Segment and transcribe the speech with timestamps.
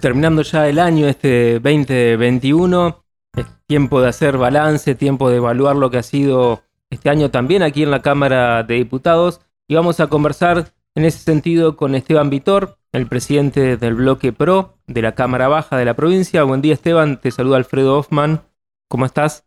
[0.00, 3.04] terminando ya el año, este 2021.
[3.36, 7.62] Es tiempo de hacer balance, tiempo de evaluar lo que ha sido este año también
[7.62, 9.40] aquí en la Cámara de Diputados.
[9.68, 14.74] Y vamos a conversar en ese sentido con Esteban Vitor, el presidente del bloque PRO
[14.88, 16.42] de la Cámara Baja de la provincia.
[16.42, 18.40] Buen día Esteban, te saluda Alfredo Hoffman.
[18.88, 19.46] ¿Cómo estás?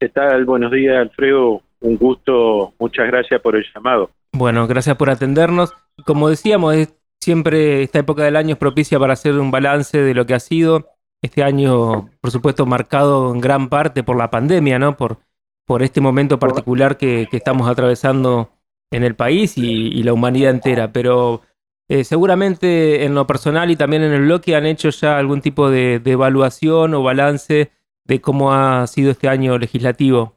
[0.00, 0.44] ¿Qué tal?
[0.44, 4.10] Buenos días Alfredo, un gusto, muchas gracias por el llamado.
[4.32, 5.72] Bueno, gracias por atendernos.
[6.04, 6.74] Como decíamos,
[7.20, 10.40] siempre esta época del año es propicia para hacer un balance de lo que ha
[10.40, 10.88] sido.
[11.22, 14.96] Este año, por supuesto, marcado en gran parte por la pandemia, ¿no?
[14.96, 15.18] Por,
[15.66, 18.50] por este momento particular que, estamos atravesando
[18.90, 20.92] en el país y, la humanidad entera.
[20.92, 21.42] Pero
[21.88, 25.70] eh, seguramente en lo personal y también en el bloque han hecho ya algún tipo
[25.70, 27.70] de, evaluación o balance
[28.04, 30.34] de cómo ha sido este año legislativo.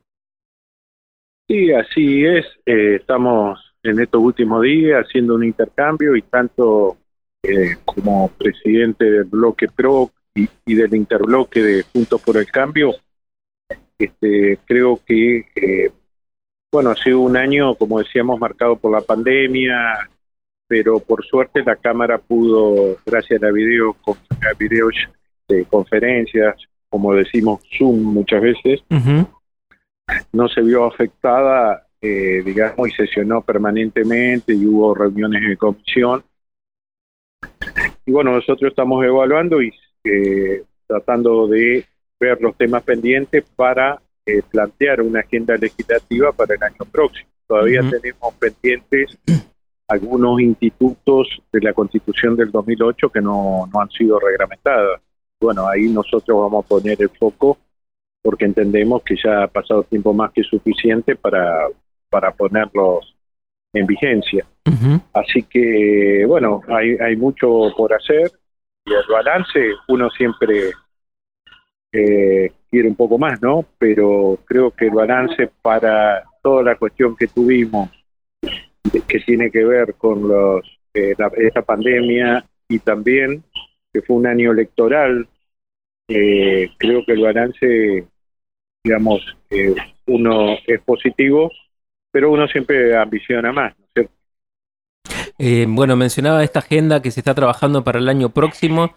[1.47, 2.45] Sí, así es.
[2.65, 6.97] Eh, estamos en estos últimos días haciendo un intercambio y tanto
[7.43, 12.95] eh, como presidente del bloque PRO y, del interbloque de Juntos por el Cambio,
[13.99, 15.91] este, creo que, eh,
[16.71, 20.09] bueno, ha sido un año, como decíamos, marcado por la pandemia,
[20.67, 24.95] pero por suerte la Cámara pudo, gracias a la video, a videos
[25.47, 26.55] de conferencias,
[26.89, 28.81] como decimos Zoom muchas veces,
[30.31, 36.21] no se vio afectada eh, digamos, y sesionó permanentemente y hubo reuniones de comisión.
[38.05, 39.71] Y bueno, nosotros estamos evaluando y
[40.03, 41.85] eh, tratando de
[42.19, 47.29] ver los temas pendientes para eh, plantear una agenda legislativa para el año próximo.
[47.47, 49.17] Todavía tenemos pendientes
[49.87, 54.99] algunos institutos de la Constitución del 2008 que no, no han sido reglamentados.
[55.39, 57.57] Bueno, ahí nosotros vamos a poner el foco
[58.21, 61.69] porque entendemos que ya ha pasado tiempo más que suficiente para,
[62.13, 63.15] para ponerlos
[63.73, 64.45] en vigencia.
[65.13, 68.29] Así que, bueno, hay, hay mucho por hacer
[68.85, 70.71] y el balance uno siempre
[71.91, 73.65] eh, quiere un poco más, ¿no?
[73.79, 77.89] Pero creo que el balance para toda la cuestión que tuvimos,
[79.07, 80.61] que tiene que ver con los
[80.93, 83.43] eh, esta pandemia y también
[83.91, 85.27] que fue un año electoral,
[86.07, 88.07] eh, creo que el balance,
[88.83, 89.21] digamos,
[90.05, 91.49] uno es positivo
[92.13, 94.13] pero uno siempre ambiciona más, ¿no es cierto?
[95.39, 98.95] Eh, bueno, mencionaba esta agenda que se está trabajando para el año próximo.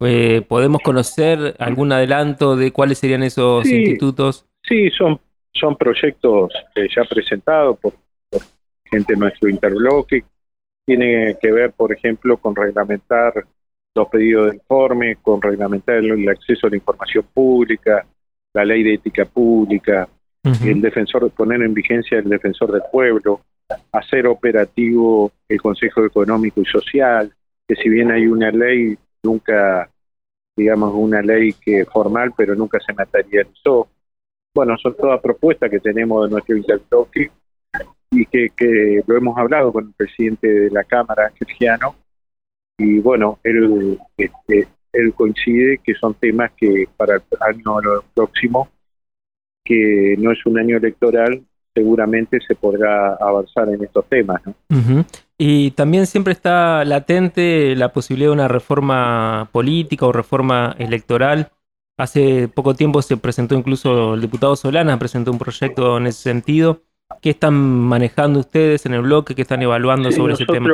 [0.00, 4.46] Eh, ¿Podemos conocer algún adelanto de cuáles serían esos institutos?
[4.62, 5.20] Sí, son,
[5.52, 7.92] son proyectos eh, ya presentados por,
[8.90, 10.24] gente de nuestro interbloque.
[10.86, 13.44] Tiene que ver, por ejemplo, con reglamentar
[13.94, 18.06] los pedidos de informe, con reglamentar el acceso a la información pública,
[18.54, 20.08] la ley de ética pública,
[20.44, 23.40] el defensor, poner en vigencia el defensor del pueblo,
[23.92, 27.32] hacer operativo el Consejo Económico y Social,
[27.66, 29.88] que si bien hay una ley, nunca,
[30.54, 33.88] digamos, una ley que formal, pero nunca se materializó.
[34.54, 37.30] Bueno, son todas propuestas que tenemos de nuestro interbloque
[38.10, 41.96] y que, que lo hemos hablado con el presidente de la Cámara, Sergiano,
[42.78, 47.76] y bueno, él, este, él coincide que son temas que para el año
[48.14, 48.68] próximo
[49.64, 51.42] que no es un año electoral,
[51.74, 54.40] seguramente se podrá avanzar en estos temas.
[54.46, 55.04] ¿no?
[55.36, 61.50] Y también siempre está latente la posibilidad de una reforma política o reforma electoral.
[61.96, 66.82] Hace poco tiempo se presentó incluso el diputado Solana, presentó un proyecto en ese sentido.
[67.20, 69.34] ¿Qué están manejando ustedes en el bloque?
[69.34, 70.68] ¿Qué están evaluando sobre ese tema?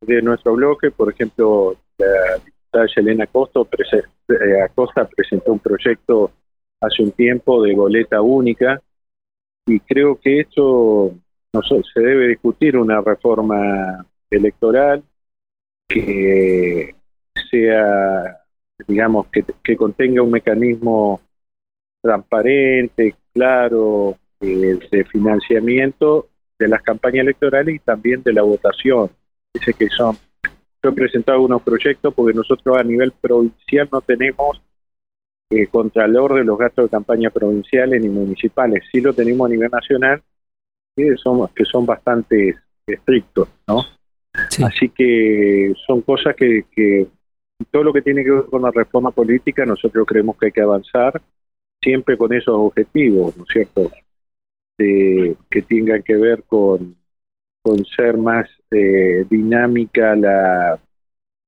[0.00, 6.32] De nuestro bloque, por ejemplo, la diputada Yelena eh, Acosta presentó un proyecto
[6.82, 8.82] hace un tiempo de boleta única
[9.66, 11.14] y creo que esto
[11.52, 15.02] no se debe discutir una reforma electoral
[15.88, 16.94] que
[17.50, 18.38] sea,
[18.88, 21.20] digamos, que, que contenga un mecanismo
[22.02, 26.28] transparente, claro, eh, de financiamiento
[26.58, 29.10] de las campañas electorales y también de la votación.
[29.54, 30.16] Dice que son,
[30.82, 34.60] yo he presentado unos proyectos porque nosotros a nivel provincial no tenemos
[35.52, 38.84] eh, contralor de los gastos de campaña provinciales y municipales.
[38.90, 40.22] Sí lo tenemos a nivel nacional,
[40.96, 42.56] que son, que son bastante
[42.86, 43.82] estrictos, ¿no?
[44.64, 47.06] Así que son cosas que, que
[47.70, 50.62] todo lo que tiene que ver con la reforma política, nosotros creemos que hay que
[50.62, 51.20] avanzar
[51.82, 53.90] siempre con esos objetivos, ¿no es cierto?
[54.78, 56.96] que tengan que ver con,
[57.62, 60.80] con ser más eh, dinámica la,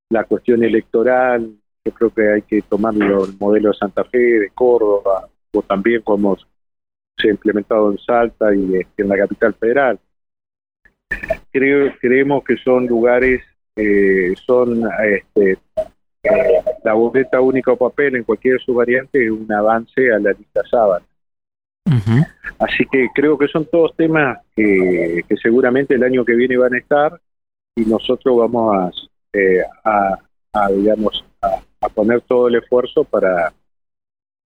[0.09, 4.51] la cuestión electoral, yo creo que hay que tomarlo el modelo de Santa Fe, de
[4.55, 6.37] Córdoba, o también como
[7.17, 9.99] se ha implementado en Salta y este, en la capital federal.
[11.53, 13.43] Creo, creemos que son lugares,
[13.77, 15.59] eh, son este,
[16.25, 20.19] eh, la boleta única o papel en cualquier de sus variantes es un avance a
[20.19, 21.05] la lista sábana.
[22.59, 26.79] Así que creo que son todos temas que, seguramente el año que viene van a
[26.79, 27.21] estar
[27.77, 28.91] y nosotros vamos a,
[29.33, 31.24] eh, a, digamos,
[31.85, 33.53] a, poner todo el esfuerzo para,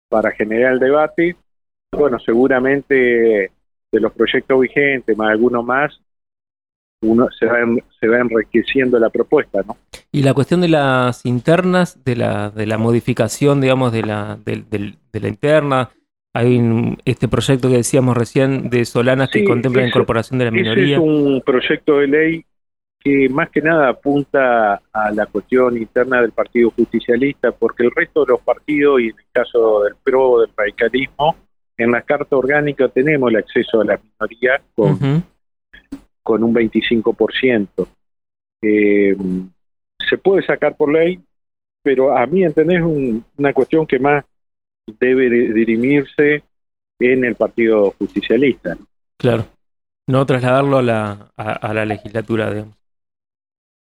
[0.08, 1.36] para generar el debate.
[1.92, 3.50] Bueno, seguramente
[3.92, 6.00] de los proyectos vigentes, más algunos más,
[7.02, 7.58] uno se va,
[8.00, 9.76] se va enriqueciendo la propuesta, ¿no?
[10.12, 14.64] Y la cuestión de las internas, de la, de la modificación, digamos, de la, de,
[14.70, 15.90] de, la interna,
[16.34, 20.96] hay este proyecto que decíamos recién de Solanas que contempla la incorporación de la minoría.
[20.96, 22.44] es un proyecto de ley
[22.98, 28.24] que más que nada apunta a la cuestión interna del Partido Justicialista, porque el resto
[28.24, 31.36] de los partidos, y en el caso del PRO, del radicalismo,
[31.76, 35.24] en la Carta Orgánica tenemos el acceso a la minoría con,
[36.22, 37.86] con un 25%.
[38.62, 39.16] Eh,
[40.08, 41.20] se puede sacar por ley,
[41.82, 44.24] pero a mí entender es una cuestión que más
[44.98, 46.42] debe dirimirse
[46.98, 48.76] en el Partido Justicialista.
[49.18, 49.46] Claro,
[50.06, 52.76] no trasladarlo a la, a, la legislatura, digamos.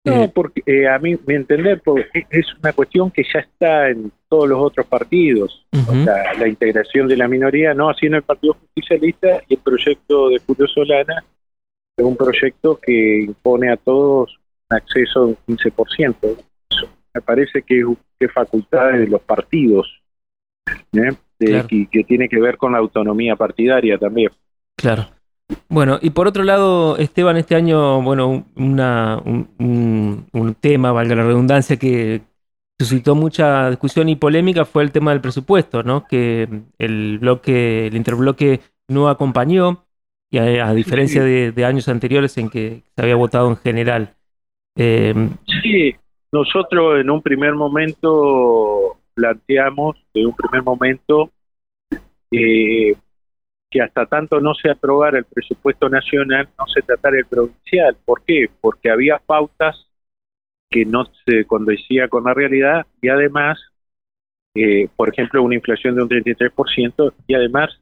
[0.07, 3.89] No, eh, porque eh, a mí, me entender, porque es una cuestión que ya está
[3.89, 5.65] en todos los otros partidos.
[5.71, 10.39] la integración de la minoría, no así en el Partido Justicialista y el proyecto de
[10.39, 11.23] Julio Solana
[11.97, 14.37] es un proyecto que impone a todos
[14.69, 16.37] un acceso de un 15%.
[17.13, 17.83] me parece que
[18.19, 20.01] es, facultad de los partidos,
[20.93, 21.15] ¿eh?
[21.39, 24.31] que, tiene que ver con la autonomía partidaria también.
[24.75, 25.07] Claro.
[25.69, 31.23] Bueno, y por otro lado, Esteban, este año, bueno, una, un, un, tema, valga la
[31.23, 32.21] redundancia, que
[32.79, 36.05] suscitó mucha discusión y polémica fue el tema del presupuesto, ¿no?
[36.05, 36.47] Que
[36.77, 39.85] el bloque, el interbloque no acompañó
[40.29, 44.15] y a, diferencia de, años anteriores en que se había votado en general.
[44.75, 45.13] Eh,
[45.63, 45.95] sí,
[46.31, 51.31] nosotros en un primer momento planteamos, en un primer momento,
[52.31, 52.95] eh,
[53.69, 57.97] que hasta tanto no se aprobara el presupuesto nacional, no se tratara el provincial.
[58.05, 58.49] ¿Por qué?
[58.61, 59.87] Porque había pautas
[60.69, 63.59] que no se condecía con la realidad y además,
[64.55, 67.79] eh, por ejemplo, una inflación de un 33% y además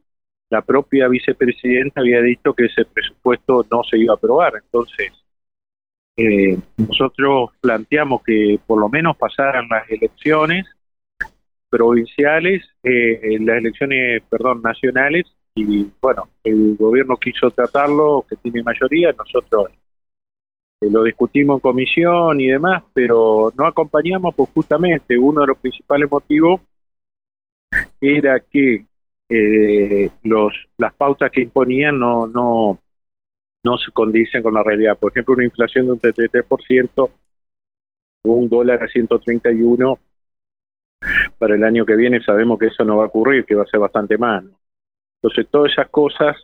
[0.49, 4.53] la propia vicepresidenta había dicho que ese presupuesto no se iba a aprobar.
[4.63, 5.11] Entonces,
[6.17, 10.65] eh, nosotros planteamos que por lo menos pasaran las elecciones
[11.69, 19.13] provinciales, eh, las elecciones, perdón, nacionales, y bueno, el gobierno quiso tratarlo, que tiene mayoría,
[19.13, 19.69] nosotros
[20.81, 25.57] eh, lo discutimos en comisión y demás, pero no acompañamos, pues justamente uno de los
[25.57, 26.61] principales motivos
[28.01, 28.85] era que
[29.29, 32.79] eh, los las pautas que imponían no no
[33.63, 34.97] no se condicen con la realidad.
[34.97, 37.09] Por ejemplo, una inflación de un 33%,
[38.25, 39.99] un dólar a 131
[41.37, 43.67] para el año que viene, sabemos que eso no va a ocurrir, que va a
[43.67, 44.43] ser bastante más.
[45.25, 46.37] Entonces, todas esas cosas,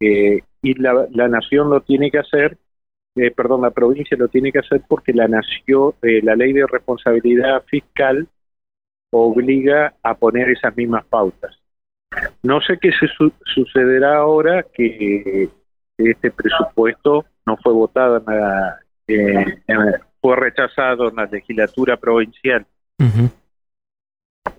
[0.00, 2.58] eh, y la, la nación lo tiene que hacer,
[3.16, 6.66] eh, perdón, la provincia lo tiene que hacer porque la nación, eh, la ley de
[6.66, 8.28] responsabilidad fiscal
[9.10, 11.58] obliga a poner esas mismas pautas.
[12.42, 13.06] No sé qué se
[13.54, 15.48] sucederá ahora que
[15.96, 18.22] este presupuesto no fue votado,
[19.06, 22.66] en fue rechazado en la legislatura provincial.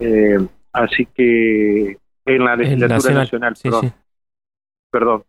[0.00, 0.38] Eh,
[0.72, 3.56] así que en la legislatura nacional,
[4.90, 5.24] perdón.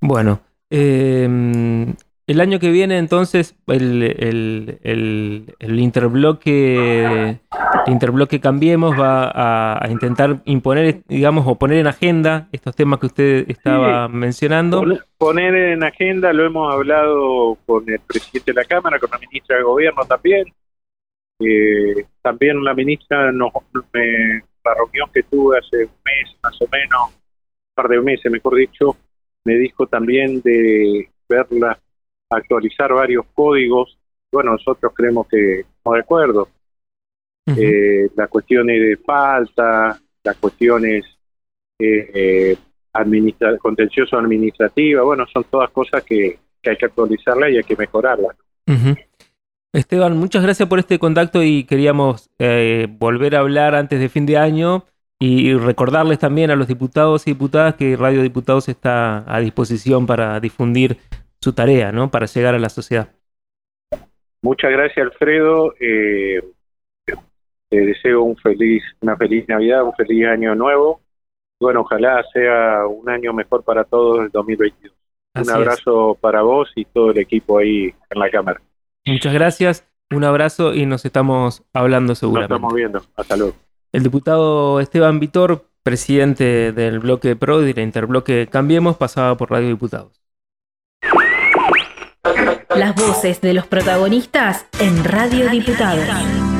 [0.00, 1.28] Bueno, eh,
[2.32, 7.40] el año que viene, entonces, el, el, el, interbloque,
[7.86, 13.44] interbloque Cambiemos va a, intentar imponer, digamos, o poner en agenda estos temas que usted
[13.48, 14.84] estaba mencionando.
[15.18, 19.56] Poner en agenda, lo hemos hablado con el presidente de la Cámara, con la ministra
[19.56, 20.44] de Gobierno también.
[21.40, 23.52] Eh, también la ministra, nos,
[24.64, 28.56] la reunión que tuve hace un mes, más o menos, un par de meses, mejor
[28.56, 28.96] dicho,
[29.44, 31.78] me dijo también de verla
[32.30, 33.98] actualizar varios códigos.
[34.30, 36.48] Bueno, nosotros creemos que estamos de acuerdo.
[37.56, 41.04] eh, las cuestiones de falta, las cuestiones
[41.78, 42.56] eh,
[42.92, 48.28] administra contencioso administrativa, bueno, son todas cosas que, hay que actualizarla y hay que mejorarla.
[49.72, 54.26] Esteban, muchas gracias por este contacto y queríamos eh, volver a hablar antes de fin
[54.26, 54.84] de año
[55.18, 60.40] y recordarles también a los diputados y diputadas que Radio Diputados está a disposición para
[60.40, 60.98] difundir
[61.40, 62.10] su tarea, ¿no?
[62.10, 63.08] Para llegar a la sociedad.
[64.42, 65.74] Muchas gracias, Alfredo.
[65.80, 66.42] Eh,
[67.70, 71.00] te deseo un feliz, una feliz Navidad, un feliz año nuevo.
[71.60, 74.92] Bueno, ojalá sea un año mejor para todos el 2022.
[75.36, 78.60] un abrazo para vos y todo el equipo ahí en la cámara.
[79.06, 79.84] Muchas gracias.
[80.10, 82.52] Un abrazo y nos estamos hablando seguramente.
[82.52, 83.02] Nos estamos viendo.
[83.16, 83.54] Hasta luego.
[83.92, 89.50] El diputado Esteban Vitor, presidente del bloque PRO y de la Interbloque Cambiemos, pasaba por
[89.50, 90.22] Radio Diputados.
[92.74, 96.51] Las voces de los protagonistas en Radio Diputados.